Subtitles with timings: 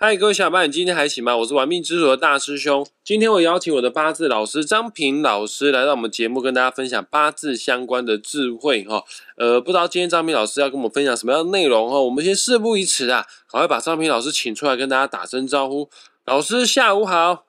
[0.00, 1.36] 嗨，各位小伙伴，你今天还行吗？
[1.38, 2.86] 我是玩命之主的大师兄。
[3.02, 9.02] 今天我邀请我的八字老师张平老师来到我们节目，跟大家分享八字相关的智慧哈。
[9.36, 12.00] 呃，不知道今天张平老师要跟我们分享什么样的内容哈？
[12.00, 15.90] 我们先事不宜迟啊，赶快把张平老师请出来跟大家打声招呼。
[16.26, 17.46] 老师下午好，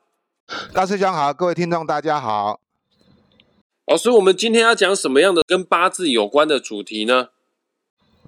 [0.73, 2.59] 大师兄好，各位听众大家好。
[3.85, 7.27] 老师，我们今天要讲什么样的跟八字有关的主题呢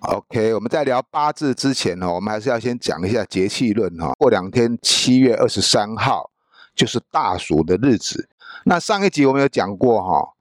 [0.01, 4.13] ？OK，我们在聊八字之前呢，我们还是要先讲一下节气论哈。
[4.17, 6.31] 过两天七月二十三号
[6.75, 8.27] 就是大暑的日子。
[8.65, 10.33] 那上一集我们有讲过哈，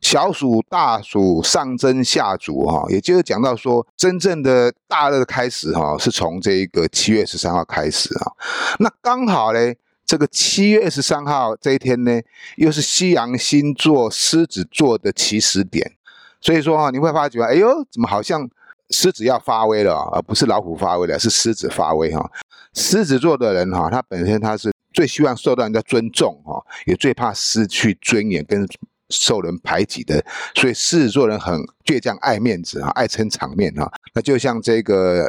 [0.00, 8.32] 小暑、大暑、上蒸下煮哈，也就是讲到说真正的大热开始哈，是从这个七月十三号开始啊。
[8.80, 9.72] 那刚好呢，
[10.04, 12.20] 这个七月二十三号这一天呢，
[12.56, 15.92] 又是西洋星座狮子座的起始点，
[16.40, 18.50] 所以说哈，你会发觉，哎呦，怎么好像？
[18.90, 22.30] 狮子要发威了，而不是老虎发威了，是狮子发威哈。
[22.74, 28.66] 狮子座的人哈，他本身他是最希望受到人家尊重哈，也最怕失去尊严跟
[29.08, 33.90] 受人排挤的，所以狮子座人很倔强、爱面子啊，爱撑场面哈。
[34.14, 35.26] 那就像这个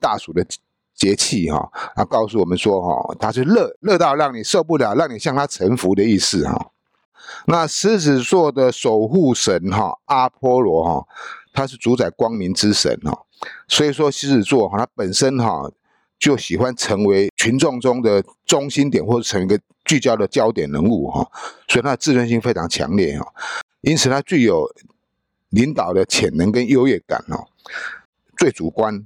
[0.00, 0.44] 大暑的
[0.94, 6.70] 节气哈，他告诉我们说哈，他是热热到让你受不了，让你向他臣服的意思哈。
[7.46, 11.06] 那狮子座的守护神哈，阿波罗哈。
[11.58, 13.26] 他是主宰光明之神哈，
[13.66, 15.68] 所以说狮子座哈，他本身哈
[16.16, 21.28] 就喜欢成为群众中的中心点，或者成为一个聚焦的焦点人物哈，
[21.66, 23.26] 所以他的自尊心非常强烈哈，
[23.80, 24.72] 因此他具有
[25.48, 27.48] 领导的潜能跟优越感哦，
[28.36, 29.04] 最主观，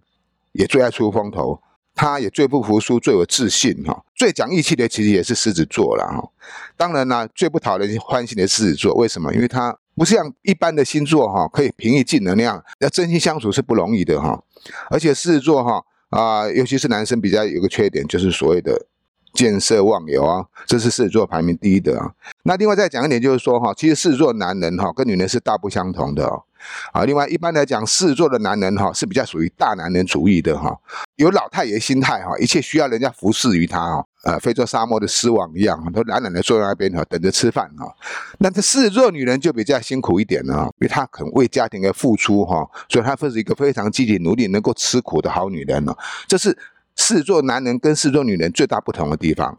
[0.53, 1.58] 也最爱出风头，
[1.95, 6.30] 他也最不服输，最有自信哈，最讲义气的其实也是狮子座了哈，
[6.77, 9.33] 当然呢，最不讨人欢心的狮子座，为什么？
[9.33, 9.78] 因为他。
[9.94, 14.42] 不像一般的星座哈，可以平易近人那样，要真心相处是不容易的哈。
[14.90, 18.86] 而且狮子座哈啊，尤其是男生比较有个缺点，就是所谓的
[19.34, 22.12] 见色忘友啊，这是狮子座排名第一的啊。
[22.44, 26.42] 那另外再讲一点，就是说哈，其实狮子座男人哈跟女人是大不相同的哦。
[26.92, 30.78] 啊，另外一般来讲，狮子座的男人哈是比较属于大男人主义的哈，
[31.17, 37.92] 有老太爷心态哈，一切需要人家服侍于他哈，呃，非洲沙漠的狮王一样，都懒懒的坐在那边哈，等着吃饭哈。
[38.38, 45.96] 那这狮子座女人就比较辛苦一点了，因为她肯为家庭而付出哈，所以她会是一个非常积极努力、能够吃苦的好女人了。
[46.28, 46.56] 这是
[46.96, 49.58] 狮子座男人跟狮子座女人最大不同的地方。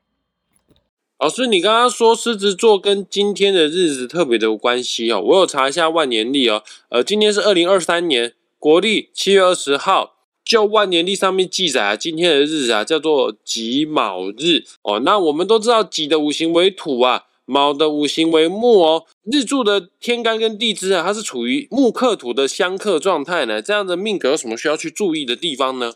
[1.20, 10.13] 老师，你刚刚说狮子座跟今天的日子特别的关系哦，我有查一下万年历哦，呃，今天是二零二三年国历七月二十号，
[10.44, 15.00] 就万年历上面记载啊，今天的日子啊叫做己卯日哦。
[15.00, 23.62] 那我们都知道己的五行为土啊，卯的五行为木哦，日柱的天干跟地支啊，它是处于木克土的相克状态呢。
[23.62, 25.94] 这样的命格有什么需要去注意的地方呢？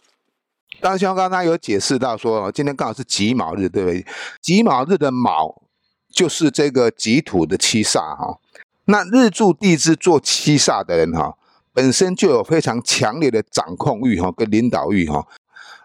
[0.79, 4.05] 刚刚刚刚有解释到说，今天刚好是己卯日，对不对？
[4.41, 5.63] 己卯日的卯
[6.13, 8.39] 就是这个己土的七煞哈。
[8.85, 11.35] 那日柱地支做七煞的人哈，
[11.77, 15.23] 本身就有非常强烈的掌控欲哈，跟领导欲哈。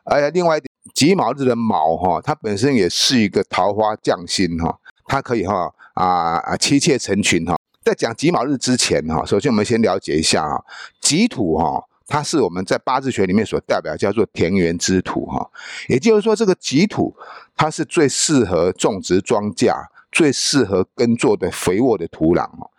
[0.05, 0.59] 而另外
[0.95, 7.59] 己卯日的卯哈，它本身也是一个桃花降星哈，它可以哈啊啊妻妾成群哈。
[7.85, 10.65] 在讲己卯日之前哈，首先我们先了解一下啊，
[10.99, 11.85] 己土哈。
[12.07, 15.51] 它是我们在八字学里面所代表叫做田园之土哈，
[15.89, 17.15] 也就是说这个己土
[17.55, 19.75] 它是最适合种植庄稼、
[20.11, 22.71] 最适合耕作的肥沃的土壤哦，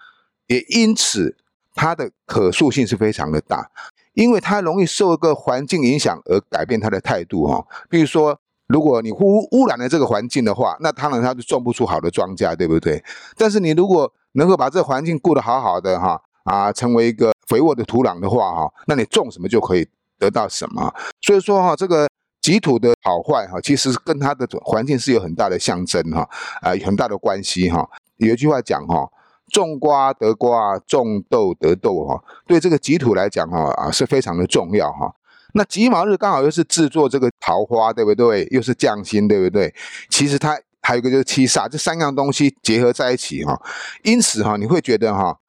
[0.48, 1.38] 也因此
[1.74, 3.70] 它的可塑性是非常的大，
[4.14, 7.66] 因为它容易受一个环境影响而改变它的态度哈。
[7.90, 13.04] 比如说，如果你污污染了这个环境的话，那当然它就种不出好的庄稼，对不对？
[13.36, 16.22] 但是你如果能够把这个环境顾得好好的哈。
[16.44, 19.88] 啊，成为一个肥沃的土壤的话，哈，那你种什么就可以
[20.20, 20.94] 得到什么。
[21.22, 22.06] 所以说哈，这个
[22.42, 26.30] 己土的好坏哈，其实跟它的环境是有很大的象征哈，
[26.60, 27.90] 啊，很大的关系哈。
[28.18, 29.08] 有一句话讲哈，
[29.50, 35.14] 种瓜得瓜，种豆得豆哈，对这个己土来讲哈，啊，是非常的重要哈。
[35.54, 38.48] 那吉卯日刚好又是制作这个桃花，对不对？
[38.50, 39.74] 又是匠心，对不对？
[40.10, 43.62] 其实它还有一个就是七煞，这三样东西结合在一起哈，
[44.02, 45.40] 因此哈，你会觉得哈。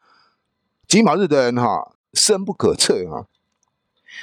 [0.87, 3.27] 吉卯日的人哈，深不可测哈，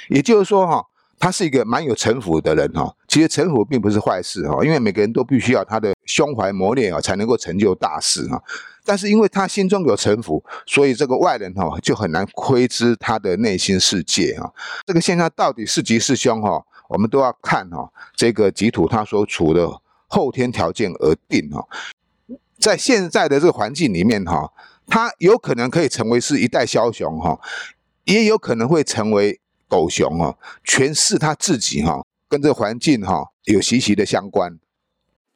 [0.08, 0.86] 也就是说哈，
[1.18, 2.94] 他是一个蛮有城府的人哈。
[3.08, 8.40] 其实城府并不是坏事哈，因为每个人都必须要他的胸怀磨练啊，才能够成就大事哈。
[8.84, 14.52] 但是因为他心中有城府，所以这个外人哈就很难窥知他的内心世界哈。
[14.86, 19.68] 这个现象到底是吉是凶哈，我们都要看哈这个吉土他所处的
[20.06, 21.66] 后天条件而定哈。
[22.58, 24.52] 在现在的这个环境里面哈。
[24.88, 27.38] 他有可能可以成为是一代枭雄哈，
[28.04, 34.58] 也有可能会成为狗熊哦，全是他自己哈，跟这个环境哈有息息的相关。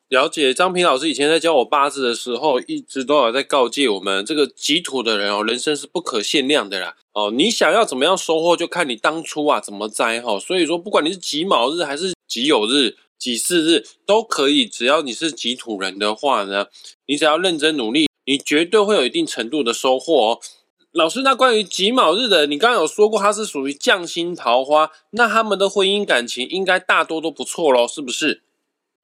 [0.09, 6.95] 了解张平老师以前在教我八字的时候，一直都有在告诫我们，这个己土的人哦，人生是不可限量的啦。
[7.13, 10.39] 哦，你想要怎么样收获，就看你当初啊怎么栽哈。
[10.39, 16.67] 所以说，不管你是己卯日还是己酉日、己巳日，都可以，只要你是己土人的话呢，
[17.07, 20.41] 你只要认真努力，你绝对会有一定程度的收获哦。
[20.93, 28.43] 老师，那关于己卯日的，你刚刚有说过他是属于匠心桃花，那他们的婚姻感情应该大多都不错喽，是不是？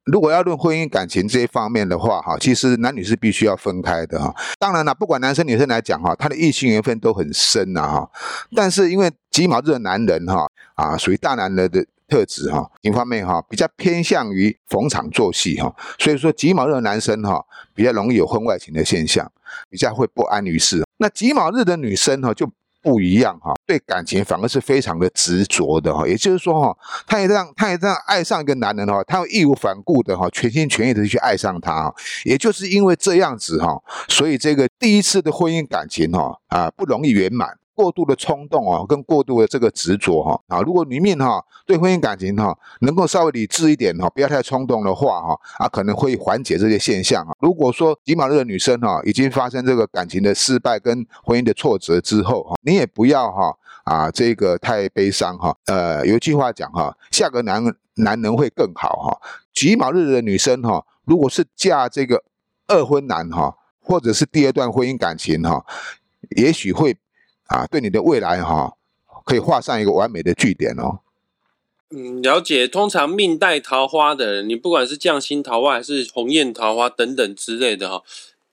[0.05, 4.35] 如果要论婚姻感情这一方面的话，哈，其实男女是必须要分开的哈。
[4.59, 8.11] 当然了，不管男生女生来讲哈，他的异性缘分都很深呐哈。
[8.57, 17.45] 但是因为己卯日的男人哈，啊，属于大男人的特质哈，一方面哈比较偏向于逢场作戏哈，所以说己卯日的男生哈
[17.75, 19.31] 比较容易有婚外情的现象，
[19.71, 20.83] 比较会不安于世。
[20.99, 22.51] 那己卯日的女生哈就。
[22.83, 26.07] 不一样哈，对感情反而是非常的执着的哈。
[26.07, 26.77] 也就是说哈，
[27.07, 31.95] 他也这样，他也这样爱上一个男人的话，他会义无反顾的哈，全心全意的去爱上他。
[32.25, 37.57] 也就是因为这样子哈，所以这个第一次的婚姻感情哈啊不容易圆满。
[37.75, 47.33] 过度的冲动哦，跟过度的这个执着哈啊，如果里面哈对婚姻感情哈能够稍微理智一点哈，不要太冲动的话哈啊，可能会缓解这些现象啊。
[47.41, 55.57] 如果说吉马日的女生哈已经发生这个感情的失败跟婚姻的挫折之后哈，你也不要哈啊这个太悲伤哈。
[55.67, 57.65] 呃，有句话讲哈，下个男
[57.95, 59.19] 男人会更好哈。
[59.55, 62.23] 吉马日的女生哈，如果是嫁这个
[62.67, 65.65] 二婚男哈，或者是第二段婚姻感情哈，
[66.37, 66.97] 也许会。
[67.53, 68.73] 啊，对你的未来哈，
[69.25, 71.01] 可以画上一个完美的句点哦。
[71.91, 72.67] 嗯，了解。
[72.67, 78.03] 通常命带桃花的人，你不管是匠心桃花还是鸿雁桃花等等之类的哈。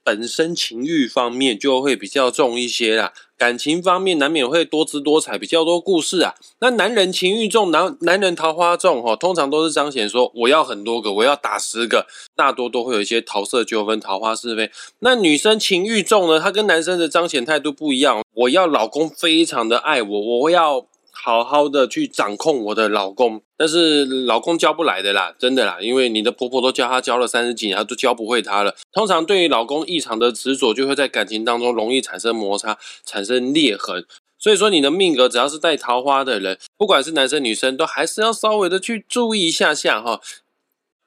[0.04, 6.36] 本身情欲方面就会比较重一些啦，感情方面难免会多姿多彩，比较多故事啊。
[6.60, 12.06] 那男人情欲重，男男人桃花重哈，通常都是彰显说我要很多个，我要打十个，
[12.36, 14.70] 大多都会有一些桃色纠纷、桃花是非。
[15.00, 20.86] 那女生情欲重呢，她跟男生的彰显态度不一样，我要老公非常的爱我，我要。
[21.22, 28.74] 好好的去掌控我的老公，但是老公教不来的啦，真的啦，因为你的婆婆都教他教了三十几年，他都教不会他了。
[28.94, 34.06] 通常对于老公异常的执着，就会在感情当中容易产生摩擦，产生裂痕。
[34.38, 40.22] 所以说，你的命格只要是带桃花的人，不管是男生女生，都还是要稍微的去注意一下下哈。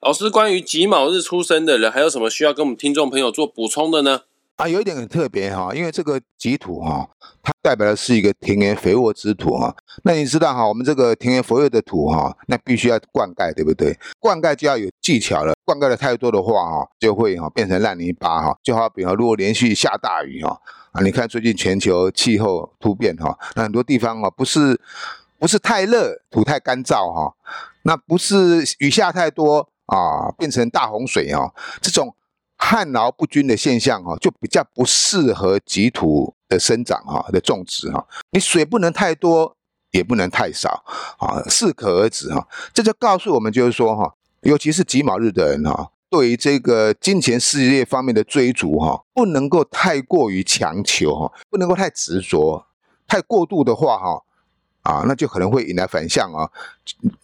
[0.01, 4.21] 老师，关于己卯日出生的人，还有什么需要跟我们听众朋友做补充的呢？
[4.55, 7.09] 啊，有一点很特别哈，因为这个己土哈，
[7.41, 9.75] 它代表的是一个田园肥沃之土哈。
[10.03, 13.97] 那你知道哈，我们这个田园肥沃的土哈，那必须要灌溉，对不对？
[14.19, 18.55] 灌溉就要有技巧了，灌溉的太多的话哈，就会哈变成烂泥巴哈。
[18.61, 20.61] 就好比哈，如果连续下大雨哈，
[20.91, 24.79] 啊，你看最近全球气候突变哈，那很多地方啊不是
[25.39, 27.33] 不是太热，土太干燥哈，
[27.81, 31.51] 那不是雨下太多啊，变成大洪水哈，
[31.81, 32.15] 这种。
[32.65, 38.07] 旱涝不均的现象哈，就比较不适合己土的生长哈的种植哈。
[38.31, 39.53] 你水不能太多，
[39.91, 40.81] 也不能太少
[41.19, 42.47] 啊，适可而止哈。
[42.73, 52.65] 这就告诉我们，就是说哈，尤其是己卯日的人哈，对于这个金钱事业方面的追逐哈，不能够太过于强求哈，不能够太执着，
[53.05, 54.23] 太过度的话哈，
[54.83, 56.49] 啊，那就可能会引来反向啊。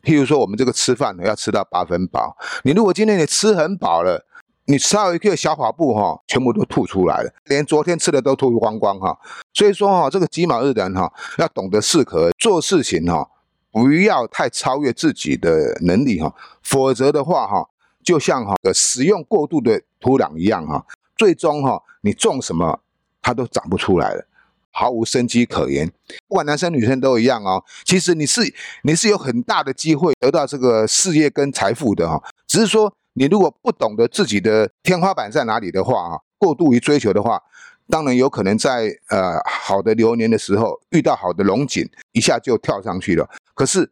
[0.04, 2.36] 譬如说，我们这个吃饭呢，要吃到八分饱。
[2.66, 4.26] 你如果今天你吃很饱了。
[4.70, 9.18] 你稍微一个小跑步哈，全部都吐出来了，连昨天吃的都吐光光哈。
[9.52, 13.28] 所以说哈，这个己卯日的人哈，要懂得适可做事情哈，
[13.72, 17.68] 不要太超越自己的能力哈，否则的话哈，
[18.04, 20.86] 就像哈使用过度的土壤一样哈，
[21.18, 22.80] 最终哈你种什么
[23.24, 24.28] 它都长不出来了，
[24.70, 25.92] 毫无生机可言。
[26.28, 27.64] 不管男生女生都一样哦。
[27.86, 28.54] 其实你是
[28.84, 32.94] 你是有很大的机会得到这个事业跟财富的哈，只是说。
[33.20, 37.44] 你如果不懂得自己的天花板在哪里的话，啊，过度于追求的话，
[37.90, 43.30] 当然有可能在呃好的流年的时候遇到好的龙井，一下就跳上去了。
[43.54, 43.92] 可是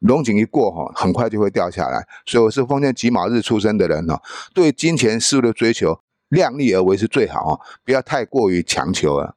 [0.00, 2.04] 龙井一过，哈，很快就会掉下来。
[2.26, 4.20] 所以我是封建己卯日出生的人，哈，
[4.52, 9.36] 对金钱事物的追求，量力而为是最好啊，不要太过于强求了。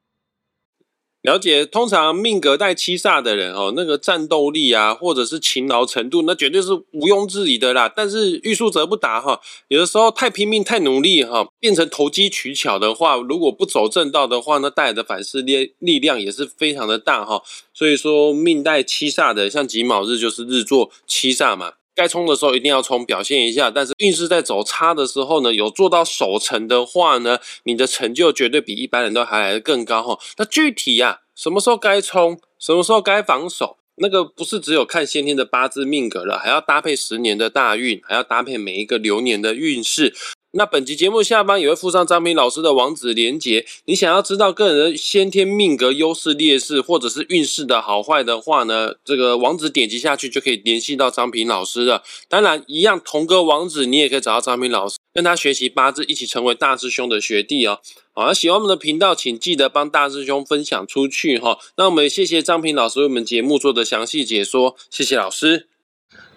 [1.26, 7.92] 了解，通常命格带七煞的人哦，那个战斗力啊，或者是勤劳程度，那绝对是毋庸置疑的啦。
[7.94, 17.42] 但是欲速则不达哈，有的时候太拼命、太努力哈，变成投机取巧的话，如果不走正道的话，那带来的反噬力力量也是非常的大哈。
[17.74, 21.74] 所以说，命带七煞的，像己卯日就是日坐七煞嘛。
[21.96, 23.72] 该冲的时候一定要冲，表现一下。
[23.72, 30.20] 但是运势在走差的时候呢，有做到守成的话呢，你的成就绝对比一般人都还来得更高哈。
[30.38, 40.14] 那具体呀，什么时候该冲，什么时候该防守，那个不是只有看先天的八字命格了，还要搭配十年的大运，还要搭配每一个流年的运势。
[40.58, 52.04] 那本集节目下方也会附上张平老师的网址连接，你想要知道个人的先天命格优势劣势，或者是运势的好坏的话呢，这个网址点击下去就可以联系到张平老师了。
[52.30, 57.80] 当然，一样同个网址，你也可以找到张平老师，跟他学习八字，一起成为大师兄的学弟哦。
[58.14, 61.60] 好，喜欢我们的频道，请记得帮大师兄分享出去哈。
[61.76, 65.68] 那我们谢谢张平老师为我们节目做的详细解说，谢谢老师，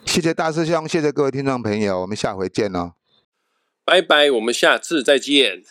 [0.05, 2.95] 谢谢大师兄，谢谢各位听众朋友，我们下回见哦。
[3.89, 5.63] 拜拜，我们下次再见。